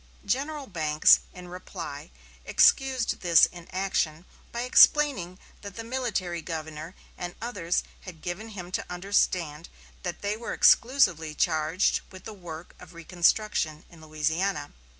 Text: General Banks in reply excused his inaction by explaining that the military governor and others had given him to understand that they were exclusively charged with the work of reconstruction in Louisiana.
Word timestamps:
General 0.25 0.65
Banks 0.65 1.19
in 1.31 1.47
reply 1.47 2.09
excused 2.43 3.21
his 3.21 3.45
inaction 3.51 4.25
by 4.51 4.61
explaining 4.61 5.37
that 5.61 5.75
the 5.75 5.83
military 5.83 6.41
governor 6.41 6.95
and 7.19 7.35
others 7.39 7.83
had 7.99 8.23
given 8.23 8.47
him 8.49 8.71
to 8.71 8.83
understand 8.91 9.69
that 10.01 10.23
they 10.23 10.35
were 10.35 10.53
exclusively 10.53 11.35
charged 11.35 12.01
with 12.09 12.23
the 12.23 12.33
work 12.33 12.73
of 12.79 12.95
reconstruction 12.95 13.85
in 13.91 14.01
Louisiana. 14.01 14.71